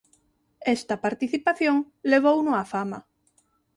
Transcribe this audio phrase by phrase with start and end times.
[0.75, 1.75] Esta participación
[2.11, 2.99] levouno á fama.